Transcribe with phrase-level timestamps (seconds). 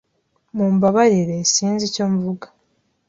[0.55, 2.45] Mumbabarire, sinzi icyo mvuga.